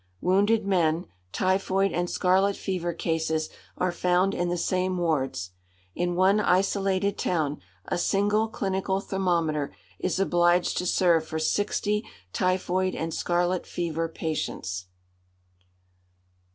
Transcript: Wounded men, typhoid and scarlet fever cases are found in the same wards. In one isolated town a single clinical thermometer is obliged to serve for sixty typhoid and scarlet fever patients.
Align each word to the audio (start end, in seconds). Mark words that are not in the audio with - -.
Wounded 0.19 0.65
men, 0.65 1.05
typhoid 1.31 1.91
and 1.91 2.09
scarlet 2.09 2.55
fever 2.55 2.91
cases 2.91 3.51
are 3.77 3.91
found 3.91 4.33
in 4.33 4.49
the 4.49 4.57
same 4.57 4.97
wards. 4.97 5.51
In 5.93 6.15
one 6.15 6.39
isolated 6.39 7.19
town 7.19 7.61
a 7.85 7.99
single 7.99 8.47
clinical 8.47 8.99
thermometer 8.99 9.75
is 9.99 10.19
obliged 10.19 10.79
to 10.79 10.87
serve 10.87 11.27
for 11.27 11.37
sixty 11.37 12.03
typhoid 12.33 12.95
and 12.95 13.13
scarlet 13.13 13.67
fever 13.67 14.09
patients. 14.09 14.87